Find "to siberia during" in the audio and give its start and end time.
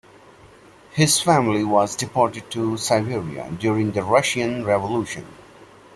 2.49-3.91